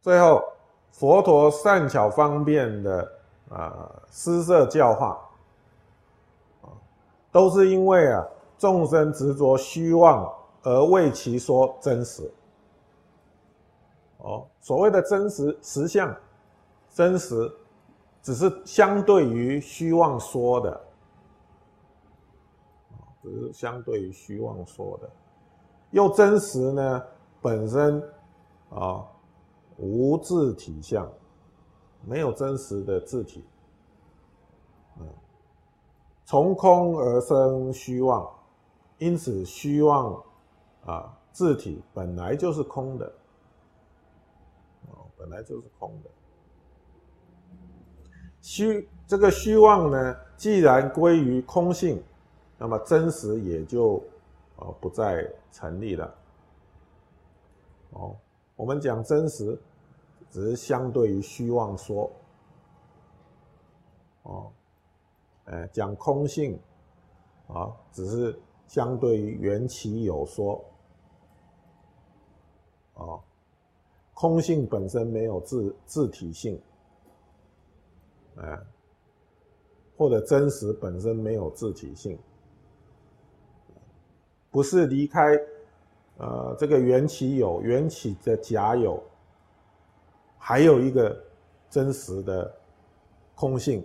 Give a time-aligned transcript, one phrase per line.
[0.00, 0.42] 最后，
[0.92, 3.12] 佛陀善巧方便的
[3.50, 5.18] 啊施设教化，
[6.62, 6.70] 啊，
[7.32, 8.24] 都是因为啊
[8.56, 12.30] 众生执着虚妄而为其说真实。
[14.18, 16.14] 哦，所谓的真实实相，
[16.90, 17.52] 真实
[18.22, 20.80] 只是相对于虚妄说的，
[23.22, 25.08] 只是相对于虚妄说的，
[25.90, 27.02] 又真实呢
[27.40, 28.02] 本身
[28.70, 29.06] 啊
[29.78, 31.10] 无自体相，
[32.04, 33.42] 没有真实的自体，
[35.00, 35.06] 嗯，
[36.26, 38.28] 从空而生虚妄，
[38.98, 40.22] 因此虚妄
[40.84, 43.06] 啊自体本来就是空的。
[44.90, 46.10] 哦本来就是空的，
[48.40, 52.00] 虚这个虚妄呢，既然归于空性，
[52.56, 53.96] 那么真实也就
[54.56, 56.14] 啊不再成立了。
[57.90, 58.16] 哦，
[58.58, 59.56] 我们讲真实，
[60.30, 62.10] 只是相对于虚妄说。
[64.24, 64.50] 哦，
[65.44, 66.58] 哎，讲空性，
[67.46, 68.36] 啊，只是
[68.66, 70.62] 相对于缘起有说。
[72.94, 73.22] 哦。
[74.12, 76.60] 空性本身没有自自体性，
[78.34, 78.58] 哎，
[79.96, 82.18] 或者真实本身没有自体性，
[84.50, 85.38] 不是离开
[86.18, 89.02] 呃这个缘起有缘起的假有，
[90.38, 91.16] 还有一个
[91.70, 92.54] 真实的
[93.34, 93.84] 空性，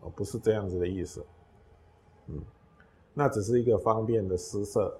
[0.00, 1.24] 哦，不是这样子的意思，
[2.26, 2.40] 嗯，
[3.14, 4.98] 那只是一个方便的施设，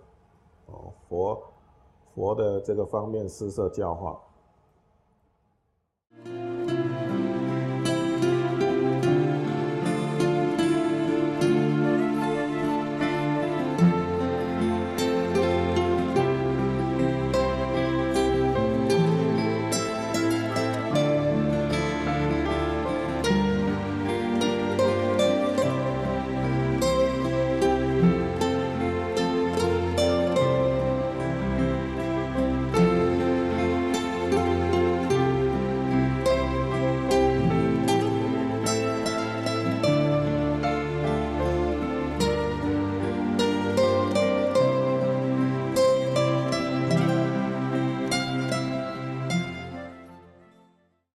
[0.66, 1.42] 哦，佛
[2.14, 4.21] 佛的这个方便施设教化。